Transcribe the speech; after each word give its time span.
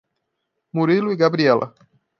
Murilo 0.73 1.11
e 1.13 1.15
Gabriela 1.15 1.75